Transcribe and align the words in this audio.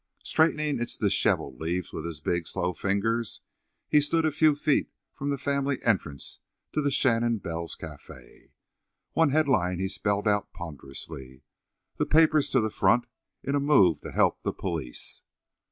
Straightening 0.23 0.79
its 0.81 0.97
dishevelled 0.97 1.61
leaves 1.61 1.93
with 1.93 2.05
his 2.05 2.21
big, 2.21 2.47
slow 2.47 2.73
fingers, 2.73 3.41
he 3.87 4.01
stood 4.01 4.25
a 4.25 4.31
few 4.31 4.55
feet 4.55 4.89
from 5.13 5.29
the 5.29 5.37
family 5.37 5.77
entrance 5.83 6.39
of 6.75 6.83
the 6.83 6.89
Shandon 6.89 7.37
Bells 7.37 7.75
Café. 7.79 8.49
One 9.11 9.29
headline 9.29 9.77
he 9.77 9.87
spelled 9.87 10.27
out 10.27 10.51
ponderously: 10.53 11.43
"The 11.97 12.07
Papers 12.07 12.49
to 12.49 12.59
the 12.59 12.71
Front 12.71 13.05
in 13.43 13.53
a 13.53 13.59
Move 13.59 14.01
to 14.01 14.11
Help 14.11 14.41
the 14.41 14.53
Police." 14.53 15.21